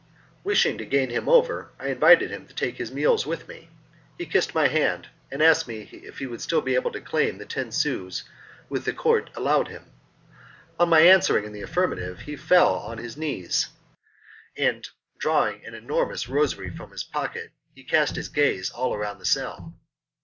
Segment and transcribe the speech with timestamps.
[0.43, 3.69] Wishing to gain him over, I invited him to take his meals with me.
[4.17, 7.37] He kissed my hand, and asked me if he would still be able to claim
[7.37, 8.23] the ten sous
[8.67, 9.91] which the Court had allowed him.
[10.79, 13.67] On my answering in the affirmative he fell on his knees,
[14.57, 19.25] and drawing an enormous rosary from his pocket he cast his gaze all round the
[19.27, 19.71] cell.